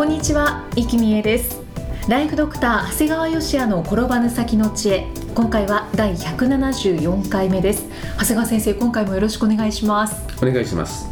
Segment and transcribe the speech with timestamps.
[0.00, 1.60] こんにちは、生きみえです。
[2.08, 5.06] ライフドクター長谷川芳也の転ばぬ先の知恵。
[5.34, 7.84] 今回は第174回目です。
[8.18, 10.16] 長谷川先生今回もよろしくお願いします。
[10.42, 11.06] お願いします。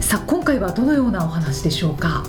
[0.00, 2.22] さあ今回はどのようなお話でしょうか？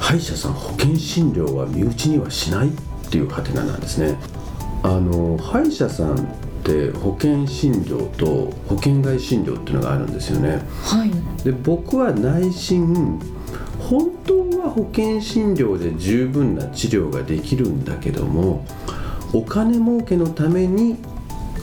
[0.00, 2.72] 歯医者さん保険診療は身内にはしないっ
[3.10, 4.16] ていうハテナなんですね。
[4.82, 6.24] あの歯医者さんっ
[6.64, 10.62] て保険診療と保険外診療っていうのがあるんですよね。
[10.82, 11.10] はい。
[11.44, 13.20] で僕は内心
[13.78, 14.35] 本当
[14.66, 18.64] は保険診療で十分な治療ができるんだけども
[19.32, 20.96] お金儲けのために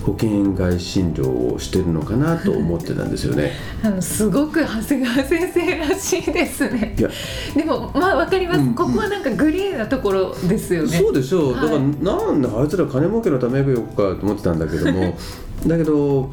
[0.05, 3.51] 保険外診療をしてるのかなと思ってたんですよね。
[3.81, 6.93] あのすごく長谷川先生らしいですね。
[6.99, 7.09] いや。
[7.55, 10.89] でもまあわかります、うんここはなんかグレーなところですよね。
[10.89, 15.15] そうでしょう、はいだからなんであいつら金儲けのためよかと思ってたんだけども。
[15.65, 16.29] だけど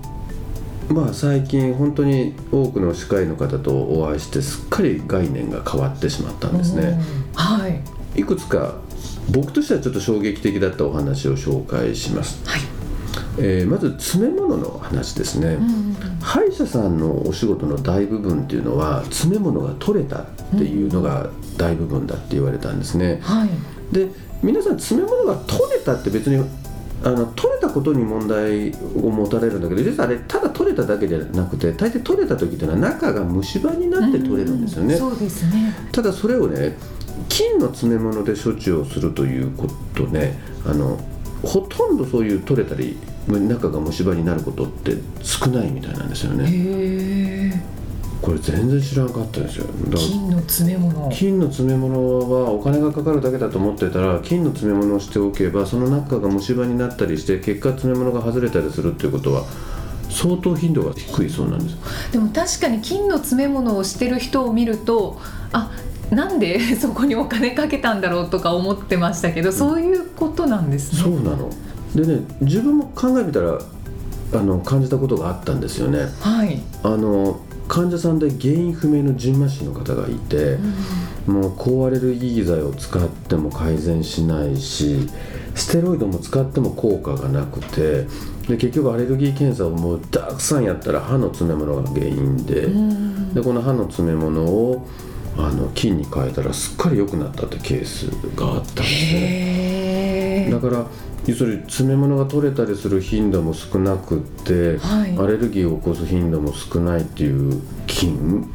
[0.90, 6.82] まあ最近本当に多くの歯科医の方とお会いしてすっかり概念が変わってしまったんですね。
[6.82, 6.94] う
[7.30, 7.80] んはい。
[8.16, 8.74] いくつか
[9.30, 12.60] 僕としてはちょっと衝撃的だったお話を紹介します、はい、
[13.38, 15.94] えーまず詰め物の話ですね、うん。
[16.20, 23.48] 歯医者さんのお仕事の大部分っていうのは詰め物が取れたっていうのが大部分だって言われたんですね、はい。
[23.94, 24.08] で
[24.42, 26.44] 皆さん詰め物が取れたって別に
[27.04, 35.74] あの取れたことに問題を持たれるんだけど実はあれただ取れただけじゃなくて大抵取れた時っていうのは中が虫歯になって取れるんですよね、そうですね。
[35.92, 36.76] ただそれをね
[37.28, 40.98] 金の詰め物で処置をするということねあの
[41.42, 42.98] ほとんどそういう取れたり
[43.28, 47.62] 中が虫歯になることって少ないみたいなんですよね
[48.22, 49.66] これ全然知らなかったですよ。
[49.96, 51.08] 金の詰め物。
[51.10, 59.44] 金の詰め物はお金がかかるだけだと思ってたら金の詰め物をしておけばその中が虫歯になったりして結果詰め物が外れたりするっていうことは
[60.10, 62.12] 相当頻度が低いそうなんです。
[62.12, 65.18] でも確かに金の詰め物をしてる人を見ると
[65.52, 65.70] あ
[66.10, 70.98] なんで そこにお金かけたんだろうとか思ってましたけど、そういうことなんですね。
[71.02, 71.48] そうなの。
[71.94, 73.58] でね自分も考えてみたら
[74.32, 76.06] あの感じたことがあったんですよね。
[76.20, 80.58] はい、あの患者さんで原因不明のジンマシンの方がいて、
[81.24, 85.08] もう抗アレルギー剤を使っても改善しないし
[85.54, 88.06] ステロイドも使っても効果がなくて
[88.48, 93.34] で結局アレルギー検査をもうたくさんやったら歯の詰め物が原因で,、うん。
[93.34, 94.88] でこの歯の詰め物を
[95.36, 100.19] あの菌に変えたらすっかり良くなったってケースがあったんですね。
[100.50, 100.86] だから
[101.26, 105.18] 要するに詰め物が取れたりする頻度も少なくって、はい。
[105.18, 108.48] アレルギーを起こす頻度も少ないっていう菌？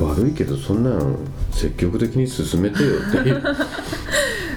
[0.00, 1.16] 悪いけどそんなの
[1.50, 3.42] 積極的に進めてよっていう、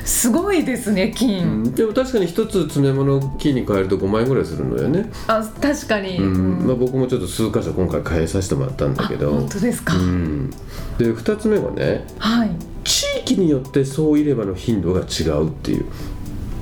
[0.05, 1.75] すごいですねう金、ん。
[1.75, 6.65] でも確かに一つ詰め物を菌に変えると5万円ぐらいするのよね、あ確かに、うん。
[6.65, 10.49] まあ、うん僕もちょっと数箇所今回変えさせてもらったんだけあど本当ですか、うん、
[10.99, 12.51] で2つ目がねはい。
[12.83, 15.85] 地域によって総入れ歯の頻度が違うっていう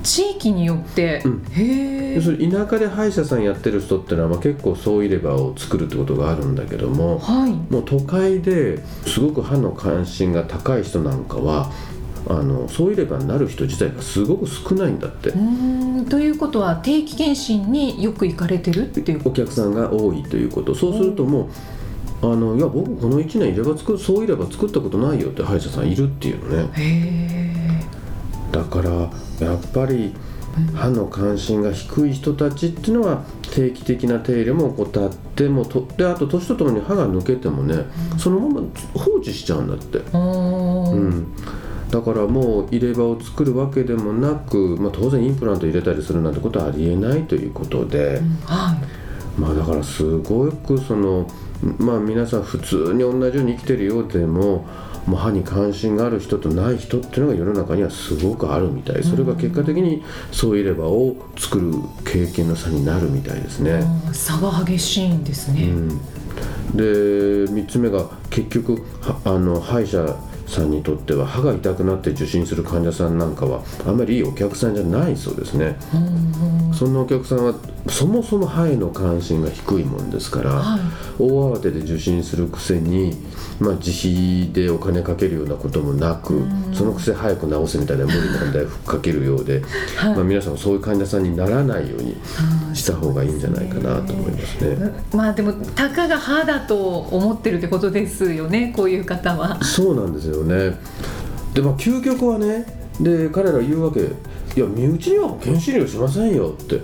[0.09, 1.45] 地域によって、うん。
[1.51, 2.15] へえ。
[2.15, 7.51] 要するに田舎で歯医者さんやってる人ってのは、まあ、結構総入れ歯を作るってことがあるんだけどもはい。
[7.71, 11.71] もう都会ですごく歯の関心が高い人なんかは
[12.27, 15.29] あの総入れ歯になる人自体がすごく少ないんだって。
[15.29, 16.05] うーん。
[16.07, 20.73] ということは定期検診によく行かれてるっていうお客さんが多いということ。
[20.73, 21.49] そうするとも
[22.23, 26.69] うあのいや僕この1年入れ歯作る総入れ歯作ったことないよって歯医者さんいるっていうのね。
[26.73, 27.38] へ
[28.51, 28.89] だから
[29.45, 30.15] やっぱり
[30.75, 37.85] 歯の関心が低い人たちっていうのは定期的な手入れも怠ってもとであと年とともに歯が抜けてもね、
[38.17, 41.27] そのまま放置しちゃうんだって、うん、
[41.89, 49.39] だからもう入れ歯を作るわけでもなく、まあ、当然インプラント入れたりするなんてことはありえないということで、うんはい。
[49.39, 51.27] まあだからすごくその
[51.77, 54.65] まあ皆さん普通に同じように生きてるようでも
[55.09, 59.03] もう歯に関心がある人とない人っていうのが世の中にはすごくあるみたい。
[59.03, 61.73] それが結果的にそういればを作る
[62.05, 63.83] 経験の差になるみたいですね。
[64.13, 65.87] 差が激しいんですね、うん、
[66.75, 66.83] で
[67.51, 70.15] 3つ目が結局はあの歯医者
[70.45, 75.75] さんにとっては歯が痛くなって受診する患者さんなんかはあまりいいお客さんじゃないそうですね。
[75.93, 76.93] うんうんそん。
[76.93, 77.53] なお客さんは
[77.87, 80.81] そもそも歯への関心が低いもんですから、はい。
[81.19, 83.17] 大慌てで受診するくせに、
[83.59, 86.41] まあ、自費でお金かけるようなこともなく、
[86.73, 89.61] そのくせ早く治せみたいな無理難題をかけるようで、
[89.97, 90.15] はい。
[90.15, 92.15] まあ、皆さんもそういう患者さんにならないように
[92.73, 94.91] した方がいいんじゃないかなと思いますね。
[95.13, 99.63] まあでもたかが歯だと思ってるってことですよねこういう方は。
[99.63, 100.77] そうなんですよね。
[101.53, 102.65] でまあ究極はね
[102.99, 104.09] で彼ら言うわけ
[104.55, 106.81] いや身内には保険診療しませんよって。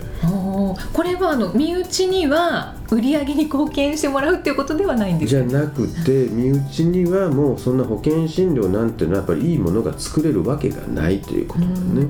[0.93, 12.07] これはあの身内には売り上げに貢献してもらうっていうことではないんですじゃかなくて身内にはもうそんな保険診療なんてのはやっぱりいいものが作れるわけがないということだね。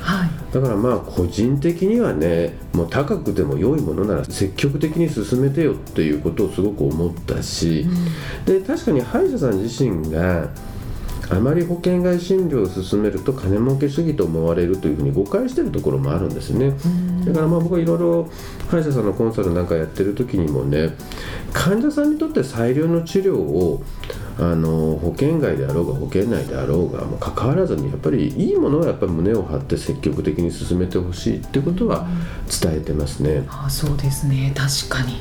[0.00, 7.86] はいだからまあ個人的にはねもう高くても良いものなら積極的に進めてよっていうことをすごく思ったし、
[8.46, 10.48] で確かに歯医者さん自身が
[11.30, 16.72] あまり保険外診療を進めると金儲け主義と思われるというふうに誤解してるところもあるんですね、
[17.26, 18.30] だからまあ僕はいろいろ
[18.70, 20.94] 歯医者さんのコンサルなんかやってる時にもね
[21.52, 23.82] 患者さんにとって最良の治療を
[24.38, 32.06] あの保険外であろうが保険内であろうがもう関わらずにやっぱりいいものはやっぱり胸を張って積極的に進めてほしいってことは
[32.62, 33.44] 伝えてますね。
[33.48, 34.52] あそうですね。
[34.54, 35.20] 確かに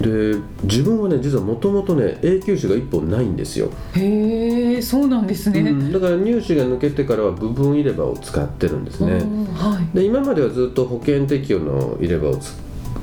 [0.00, 5.92] で自分はね実はもともとね永久歯が1本ないんですよ、へえそうなんですね、うん。
[5.92, 9.14] だから乳歯が抜けてからは部分入れ歯を使ってるんですね。
[9.54, 9.96] はい。
[9.96, 12.56] で今まではずっと保険適用の入れ歯をつ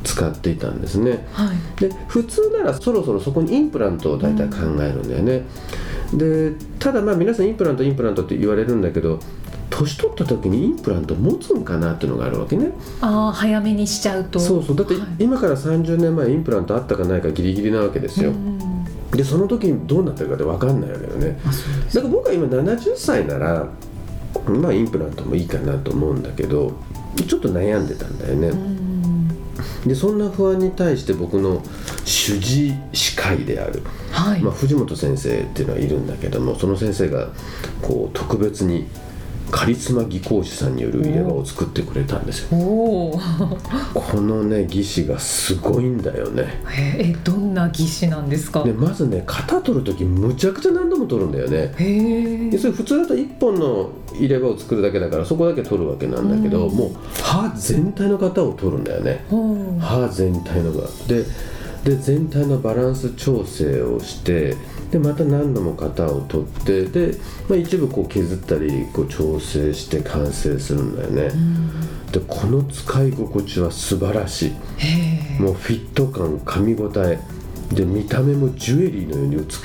[0.04, 1.28] 使っていたんですね。
[1.34, 1.82] はい。
[1.82, 5.44] で普通ならそろそろそこにインプラントを大体考えるんだよね、
[6.14, 9.20] でただまあ皆さんインプラントインプラントって言われるんだけど
[9.78, 12.72] 年取った時にインプラント持つんかなっていうのがあるわけね。
[13.02, 14.40] ああ早めにしちゃうと。
[14.40, 14.76] そうそう。
[14.76, 18.56] だってはい今から30年前インプラントあったかないかギリギリなわけですよ、うん
[19.12, 21.40] でその時にどうなってるかって分かんないわけだよね。
[21.94, 23.70] だから僕は今70歳なら
[24.46, 26.74] まあインプラントもいいかなと思うんだけど
[27.28, 28.76] ちょっと悩んでたんだよね、うん
[29.86, 31.62] でそんな不安に対して僕の
[32.06, 37.30] 主治歯科医である、はい、まあ、藤本先生っていうのはいるんだけどもその先生が
[37.82, 38.88] こう特別に
[39.52, 42.50] カリスマ技工士さんによる入れ歯を作ってくれたんですよ。
[42.50, 43.20] こ
[44.16, 46.62] のね技師がすごいんだよね。
[46.98, 48.64] えどんな技師なんですか？
[48.64, 51.74] でまずね型取る時むちゃくちゃ何度も取るんだよね。
[51.78, 59.26] へそれ普通だと1本の入れ歯を作るだけだからそこだけ取るわけなんだけど、もう歯全体の型を取るんだよね。
[59.30, 59.80] ほう。
[59.80, 60.88] 歯全体のが。
[61.08, 61.24] で
[61.84, 64.56] で全体のバランス調整をして
[64.92, 67.18] でまた何度も型を取ってで、
[67.50, 71.32] まあ、一部こう削ったりこう調整して完成するんだよね、
[72.12, 75.42] でこの使い心地は素晴らしい。
[75.42, 77.20] もうフィット感噛み応え。
[77.74, 79.60] で見た目もジュエリーのように美しい、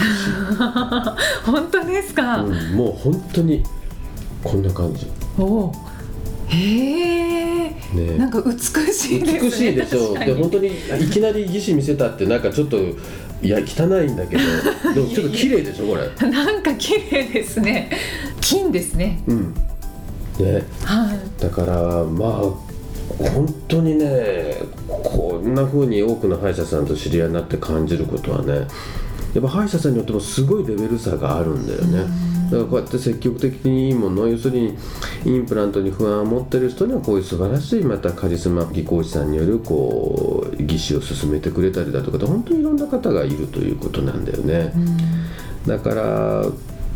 [1.44, 3.62] 本当ですか、うん、もう本当に
[4.42, 5.06] こんな感じ。
[5.38, 5.74] おお
[6.46, 8.18] へえ、ね。
[8.18, 8.58] なんか美
[8.92, 9.40] しいですね。
[9.40, 10.18] 美しいでしょう。
[10.18, 12.78] で本当にいきなり技師見せたってなんかちょっと
[13.42, 14.42] いや汚いんだけど
[14.94, 16.30] でもちょっと綺麗でしょこれ。
[16.30, 17.90] なんか綺麗ですね。
[18.40, 19.22] 金ですね。
[19.26, 19.54] うん。
[20.38, 20.62] ね。
[20.84, 21.42] はい。
[21.42, 22.70] だからまあ
[23.18, 24.56] 本当にね
[24.88, 28.66] こんな風に多くの歯医者さんと知り合いになって感じることはね
[29.34, 32.04] やっぱ歯医者さんによってもすごいレベル差があるんだよね
[32.50, 34.76] だからこうやって積極的にいいもの要するに
[35.24, 44.72] インプラントに不安を持ってる人にはこういう素晴らしいまたカリスマ技工士さんによるこう技師を進めてくれたりだとかで本当にいろんな方がいるということなんだよね、
[45.66, 46.44] だから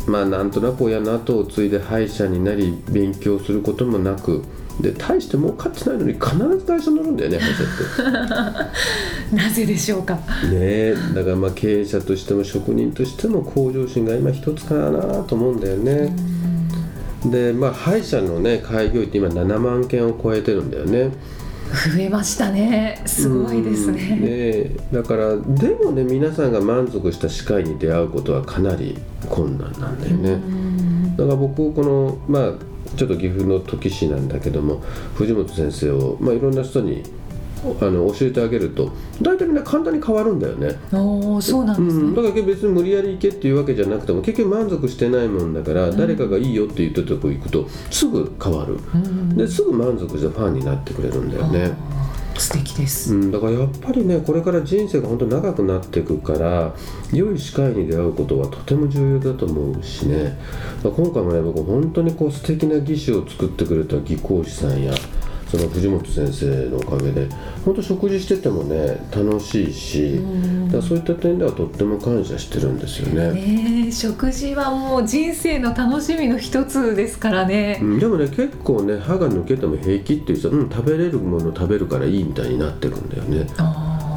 [0.07, 4.43] まあなんとなく親の後を継いで歯医者になり勉強することもなく
[4.81, 7.39] で大して儲かってないのに必ず会社乗るんだよね。
[9.33, 10.15] なぜでしょうか？
[10.15, 10.19] ね
[10.53, 16.13] えだからまあ経営者としても職人としても向上心が今一つかなと思うんだよね。
[17.25, 21.11] でまあ歯医者のね開業医って今7万件を超えてるんだよね。
[21.95, 28.95] 増えましたねすごいですうんねえだからでもね皆さんが満足した歯科医に出会うことはかなり
[29.27, 30.39] 困難なんだよね。
[31.17, 32.51] だから僕このまあ
[32.95, 34.81] ちょっと岐阜の土岐市なんだけども
[35.15, 37.03] 藤本先生を、まあ、いろんな人に
[37.81, 40.75] あの教えてあげると大体みんな簡単に変わるんだよね。
[40.93, 48.77] おおそうなんですね、うん、だから別に無理やり行けっていうわけじゃなくても結局満足してないもんだから、誰かがいいよって言ったとこ行くとすぐ変わる、
[49.35, 51.73] ですぐ満足してファンになってくれるんだよね。
[52.39, 56.73] 素敵です、うん、だからやっぱりねこれから人生が本当長くなっていくから
[57.13, 60.37] 良い歯科医に出会うことはとても重要だと思うしね。
[60.83, 64.93] ま今回もね僕本当にこう素敵な技師を作ってくれた技工士さんや
[65.49, 67.27] その藤本先生のおかげで
[67.63, 70.19] 本当食事しててもね楽しいし、
[70.71, 73.31] だそういった点ではとっても感謝してるんですよね。
[73.85, 83.47] ね食事はもう人生の楽しみの一つですからね、うん、でもね結構ね歯が抜けても平気っていう人、うん、食べれるもの食べるからいいみたいになってるんだよね。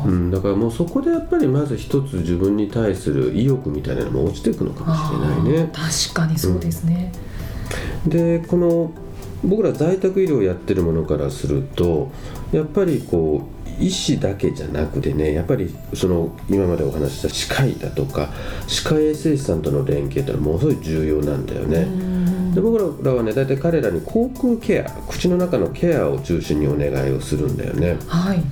[0.06, 5.70] うん、だからもうそこでやっぱりまず一つ自分に対する意欲みたいなのも落ちていくのかもしれないね。
[5.73, 7.12] 確かにそうですね、
[8.04, 8.92] うん、でこの
[9.45, 12.11] 僕ら在宅医療やってるものからすると
[12.52, 18.30] やっぱりこう医師だけじゃなくてねやっぱりその今までお話しした歯科医だとか
[18.66, 21.87] 歯科衛生士さんとの連携ってのはものすごい重要なんだよね。
[22.54, 27.97] で僕らはね大体彼らに口腔ケア口の中のケアを中心にお願いをするんだよね。
[28.07, 28.42] はい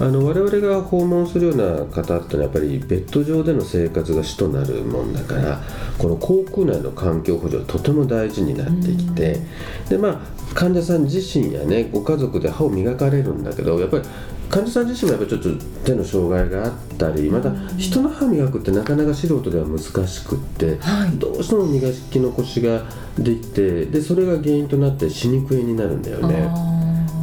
[0.00, 5.60] あの我々が訪問するような方ってのはやっぱりベッド上での生活が主となるもんだから
[5.98, 9.40] この口腔内の環境保持はとても大事になってきて
[9.88, 14.04] でまあ患者さん自身やねご家族で歯を磨かれるんだけどやっぱり
[14.48, 22.84] 患者さん自身もやっぱちょっと手の障害があったりまた人の歯磨くってなかなか素人では難しくって、はい、どうしても磨き残しが
[23.18, 26.48] できてでそれが原因となって歯肉炎になるんだよね。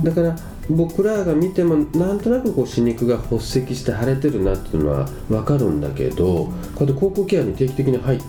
[0.04, 0.36] だから
[0.70, 8.20] 僕らが見てもなんとなくこう歯肉が発石して腫れてるなっていうのは分かるんだけどこうやって口腔ケアに定期的に入っ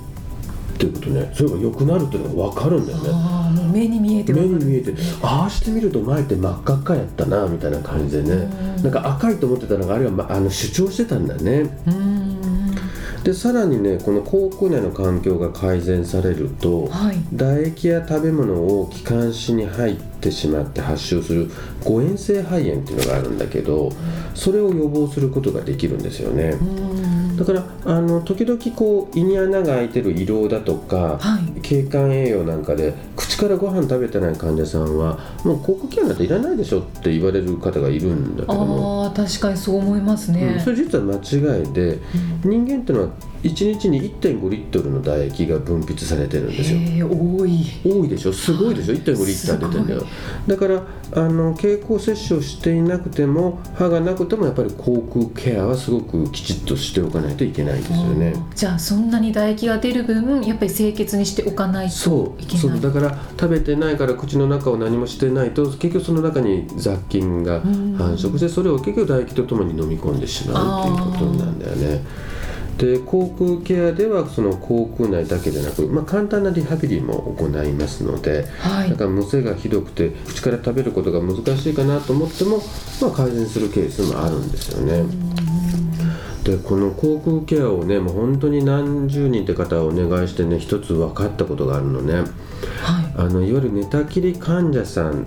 [0.78, 3.46] ていくとねそれが良くなるっていうのが分かるんだよね。
[3.72, 4.94] 目に見えて目に見えて。
[5.22, 8.48] ああしてみると前って真っ赤っかやったなみたいな感じでね。
[8.82, 11.70] なんか赤いと思ってたのがあれは、ま、あの主張してたんだね
[13.26, 21.50] でさらにねこの口腔内の環境が改善されると、はい、唾液や食べ物を気管支に入ってしまって発症する
[21.82, 23.90] 誤嚥性肺炎っていうのがあるんだけど
[24.36, 26.54] それを予防することができるんですよね。
[27.36, 39.06] だからあの時々こう胃に穴が開いてる胃ろうだとか、はい、経管栄養なんかで口からご飯食べてない患者さんはもう口腔ケアなんていらないでしょって言われる方がいるんだけども。
[39.06, 41.98] あ確かにそう思いますね、うん、それ実は間違いで、
[42.44, 43.10] うん、人間っていうのは
[43.46, 47.08] 1日に1.5リットルの唾液が分泌されてるんですよ。
[47.08, 47.64] 多い。
[47.84, 48.32] 多いでしょ？
[48.32, 50.06] すごいでしょ、はい、1.5リッター出てんだよ。
[50.46, 58.34] だからあの経口摂取をしていなくても歯がなくてもやっぱり口腔ケアはすごくきちっとしておかないといけないですよね。
[58.54, 62.60] じゃあそんなに唾液が出る分やっぱり清潔にしておかないといけない。
[62.60, 62.80] そう。
[62.80, 72.02] だから食べてないから口の中を何もしてないと結局その中に雑菌が繁殖してそれを結局唾液とともに飲み込んでしまうっていうことなんだよね
[72.78, 82.58] で口腔ケアではその口腔内だけでなく、まあ、簡単なリハビリも行いますので、はい、だからむせがひどくて口から食べることが難しいかなと思っても、
[83.00, 85.04] まあ、改善するケースもあるんですよね。
[86.44, 92.26] でこの口腔ケアをねもう本当に何十人って方をお願いしてね一つ分かったことがあるのね、はい、
[93.16, 95.26] あのいわゆる寝たきり患者さん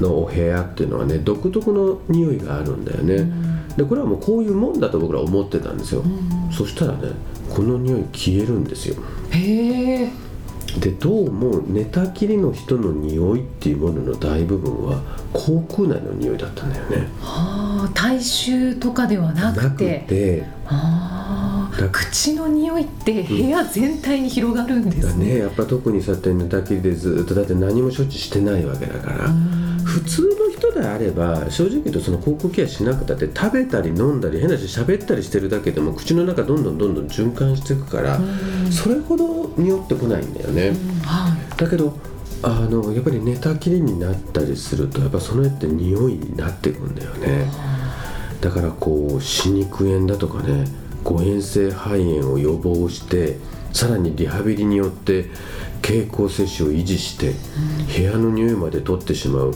[0.00, 3.39] のお部屋っていうのはね独特の匂いがあるんだよね。
[3.80, 6.04] でこれはもうこういうもんだと僕ら思ってたんですよ、
[6.52, 7.12] そしたらね
[7.48, 8.96] この匂い消えるんですよ。
[9.30, 10.08] へえ。
[10.78, 15.00] でどうも寝たきりの人の匂いっていうものの大部分は
[15.32, 17.08] 口腔内の匂いだったんだよね。
[17.22, 19.62] はあ体臭とかではなくて。
[19.64, 20.44] なくて。
[20.66, 29.30] あ口の匂いって部屋全体に広がるんですね,、ねやっぱ特にそうやって寝たきりでずっとだって何も処置してないわけだから
[29.84, 30.36] 普通
[30.80, 38.18] であれば正直言うとその口腔ケアしなくたって食べたり飲んだり変なし喋ったりしてるだけでも口の中どんどんどんどん循環していくから
[38.70, 40.72] それほど匂ってこないんだよね。
[41.04, 41.96] はい、だけど
[42.42, 47.50] あのやっぱり寝たきりになったりするとやっぱその絵って匂いになっていくんだよね。
[48.40, 50.64] だからこう歯肉炎だとかね
[51.04, 53.36] 誤嚥性肺炎を予防して
[53.72, 55.26] さらにリハビリによって
[55.82, 57.34] 経口摂取を維持して、
[57.96, 59.54] 部屋の匂いまで取ってしまう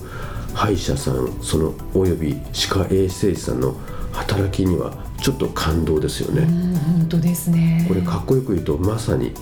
[0.54, 3.74] 歯医者さんそのおよび歯科衛生士さんの
[4.12, 6.42] 働きにはちょっと感動ですよね。
[6.86, 7.84] 本当ですね。
[7.88, 9.32] これかっこよく言うとまさに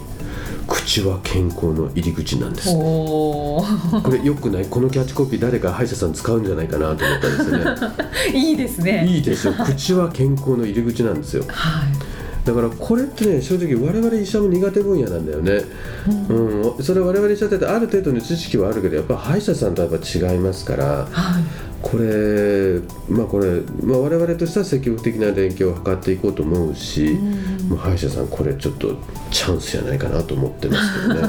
[0.66, 2.68] 口は健康の入り口なんです。
[2.72, 3.62] こ
[4.10, 4.66] れよくない？
[4.66, 7.64] このキャッチコピー誰か歯医者さん使うんじゃないかなと思ったんですね。
[8.38, 9.06] いいですね。
[9.06, 9.52] いいですよ。
[9.54, 11.44] 口は健康の入り口なんですよ。
[11.48, 12.11] はい
[12.44, 15.64] だからこれってね正直我々医者も苦手分野なんだよね、
[16.28, 21.44] うん、うん、それは我々医者ってある程度の知識はあるけどやっぱ歯医者さんとはやっぱ違いますから、はい、
[21.80, 28.96] これまあこれ、まあ、我々としては積極的な連携を図っていこうと思うし、うん、もう歯医者さんこれちょっと
[29.30, 31.22] チャンスじゃないかなと思ってますけどね。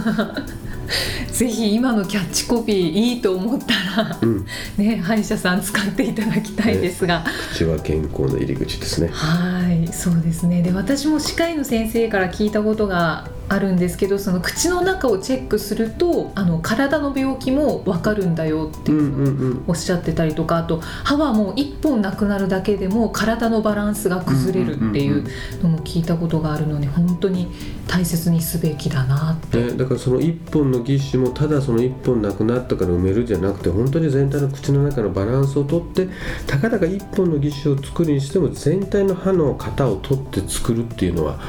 [1.31, 4.45] ぜひ今のキャッチコピーいいと思ったら、うん、
[4.77, 9.09] ね歯医者さん使っていただきたいですが、ね、口は健康の入り口ですね。
[9.11, 10.61] はいはいそうですね。
[10.61, 25.25] で私も歯科医の先生から聞いたことがあるんですけどその口の中をチェックするとあの体の病気も分かるんだよっていうおっしゃってたりとかあと歯はもう1本なくなるだけでも体のバランスが崩れるっていう
[25.61, 27.47] のも聞いたことがあるので本当に
[27.87, 36.07] 大切にすべきだなって、だからその1本の義歯もただその1本なくなったから埋めるじゃなくて本当に全体の口の中のバランスをとって
[36.47, 41.39] たかだか1本の義歯を作るにしても全体の歯の型を取って作るっていうのは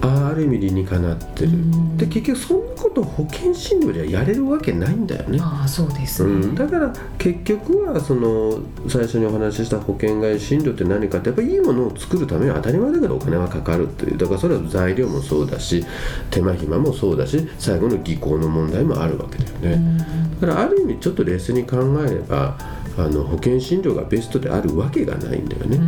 [0.00, 1.50] あある意味理にかなってる、
[1.96, 5.38] で結局そんなこと保険診療ではやれるわけないんだよね。
[5.40, 14.18] ああそうです、ね、うん、だから結局はその最初にお話しした保険外診療って何かってやっぱりいいものを作るためには当たり前だけどお金はかかるっていう。
[14.18, 15.84] だからそれは材料もそうだし
[16.30, 20.06] 手間暇もそうだし最後の技巧の問題もあるわけだよね、
[20.40, 21.76] だからある意味ちょっと冷静に考
[22.06, 22.56] えれば
[22.98, 25.78] あの保険診療がベストであるわけがないんだよね、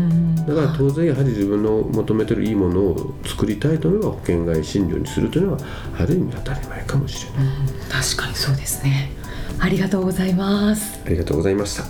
[0.47, 5.59] だから当然やはり自分の求めてるいいものを作りたいというのは保険外診療にするというのは
[5.99, 7.47] ある意味当たり前かもしれない、
[7.91, 9.11] 確かにそうですね。
[9.59, 11.01] ありがとうございます。
[11.05, 11.85] ありがとうございました、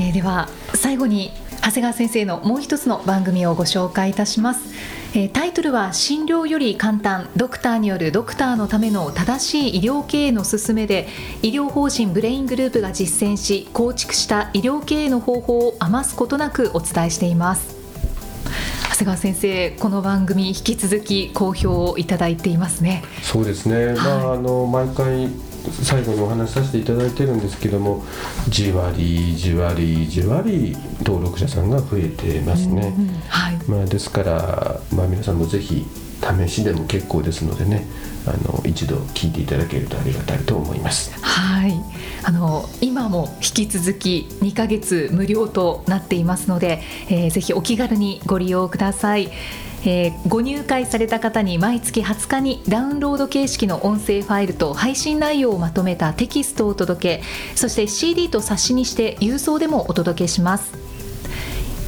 [0.00, 4.60] えー、では最後に長谷川先生のもう一つの番組をご紹介いたします
[5.16, 7.28] え、タイトルは診療より簡単。
[7.36, 11.06] ドクターによるドクターのための正しい医療経営の勧めで
[11.40, 17.76] 医療法人ブレイングループが実践し構築した医療経営の方法を余すことなくお伝えしています。
[18.90, 23.04] 長谷川先生この番組引き続き好評をいただいていますね。
[23.22, 25.28] そうですね、はい、まああの毎回
[25.70, 28.04] 最後にお話しさせていただいてるんですけども
[28.48, 32.94] じわりじわりじわり登録者さんが増えてますね、
[33.28, 33.56] はい。
[33.68, 35.86] まあ、ですから、まあ、皆さんもぜひ
[36.20, 37.86] 試しでも結構ですのでね
[38.26, 41.12] あの一度聞いていただけるとありがたいと思います。
[41.22, 41.74] はい、
[42.22, 49.30] あの今も引き続き2ヶ月無料となっていますので、えー、ぜひお気軽にご利用ください。
[49.86, 57.22] えー、ご入会された方に毎月20日にダウンロード形式の音声ファイルと配信内容をまとめたテキストをお届け
[57.54, 60.83] そして CD と冊子にして郵送でもお届けします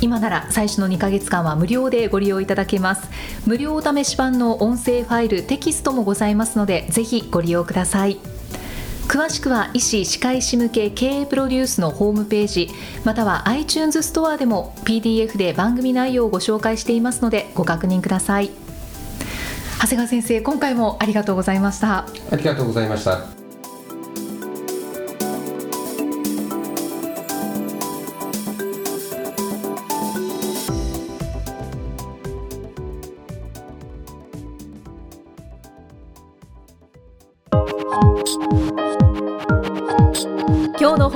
[0.00, 3.08] 今なら最初の2ヶ月間は無料でご利用いただけます。
[3.46, 8.18] 無料お試し版の音声ファイルテキストもございますのでぜひご利用ください。
[9.08, 12.70] 詳しくは医師・歯科医師向け経営プロデュースのホームページ
[13.04, 18.50] または iTunes ストアでも PDF で番組内容をご紹介していますのでご確認ください。
[19.78, 21.98] 長谷川先生今回もありがとうございました。
[21.98, 23.45] ありがとうございました。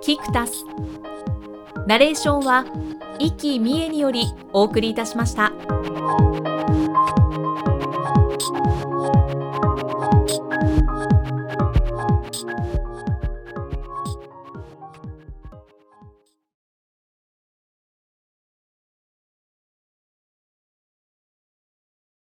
[0.00, 0.64] キクタス
[1.86, 2.64] ナレーションは
[3.18, 5.52] 生きみえによりお送りいたしました。